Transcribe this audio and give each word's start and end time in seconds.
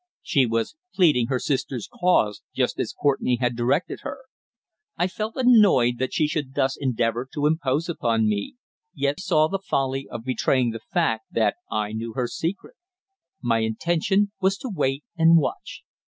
She 0.23 0.47
was 0.47 0.75
pleading 0.95 1.27
her 1.27 1.37
sister's 1.37 1.87
cause 1.87 2.41
just 2.55 2.79
as 2.79 2.91
Courtenay 2.91 3.37
had 3.39 3.55
directed 3.55 3.99
her. 4.01 4.21
I 4.97 5.05
felt 5.05 5.35
annoyed 5.35 5.99
that 5.99 6.11
she 6.11 6.25
should 6.27 6.55
thus 6.55 6.75
endeavour 6.75 7.27
to 7.35 7.45
impose 7.45 7.87
upon 7.87 8.27
me, 8.27 8.55
yet 8.95 9.19
saw 9.19 9.47
the 9.47 9.59
folly 9.59 10.07
of 10.09 10.23
betraying 10.23 10.71
the 10.71 10.79
fact 10.91 11.25
that 11.29 11.55
I 11.69 11.91
knew 11.93 12.13
her 12.13 12.25
secret. 12.25 12.77
My 13.43 13.59
intention 13.59 14.31
was 14.41 14.57
to 14.57 14.71
wait 14.73 15.03
and 15.17 15.37
watch. 15.37 15.83